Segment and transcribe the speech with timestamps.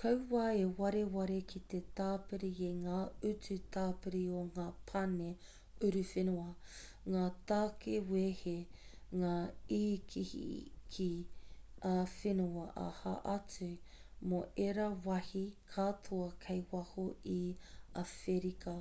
[0.00, 3.00] kaua e wareware ki te tāpiri i ngā
[3.30, 5.26] utu tāpiri o ngā pane
[5.88, 6.46] uruwhenua
[7.16, 8.54] ngā tāke wehe
[9.24, 9.34] ngā
[9.80, 11.10] ikiiki
[11.92, 13.70] ā-whenua aha atu
[14.32, 17.08] mō ērā wāhi katoa kei waho
[17.38, 17.38] i
[18.04, 18.78] āwherika